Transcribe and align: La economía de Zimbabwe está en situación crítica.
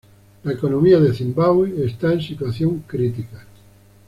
La 0.45 0.53
economía 0.53 0.99
de 0.99 1.13
Zimbabwe 1.13 1.85
está 1.85 2.11
en 2.11 2.21
situación 2.23 2.79
crítica. 2.87 3.45